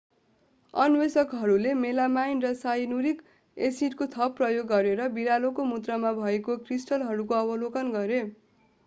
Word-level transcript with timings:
अन्वेषकहरूले 0.73 1.73
melamine 1.81 2.41
र 2.45 2.51
cyanuric 2.61 3.21
एसिडको 3.57 4.07
थप 4.15 4.39
प्रयोग 4.39 4.71
गरेर 4.71 5.05
बिरालोको 5.13 5.67
मूत्रमा 5.67 6.15
भएका 6.17 6.57
क्रिस्टलहरूको 6.63 7.39
अवलोकन 7.41 7.95
गरे 7.95 8.19